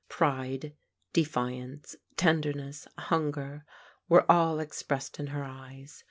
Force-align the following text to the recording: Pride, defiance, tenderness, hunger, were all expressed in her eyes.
Pride, 0.09 0.75
defiance, 1.13 1.95
tenderness, 2.17 2.87
hunger, 2.97 3.65
were 4.09 4.25
all 4.27 4.59
expressed 4.59 5.19
in 5.19 5.27
her 5.27 5.43
eyes. 5.43 5.99